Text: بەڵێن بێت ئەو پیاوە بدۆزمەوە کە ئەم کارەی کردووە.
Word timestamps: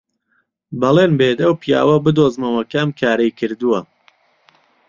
بەڵێن 0.79 1.11
بێت 1.19 1.39
ئەو 1.43 1.53
پیاوە 1.61 1.95
بدۆزمەوە 2.05 2.61
کە 2.71 2.77
ئەم 2.81 2.89
کارەی 2.99 3.35
کردووە. 3.39 3.79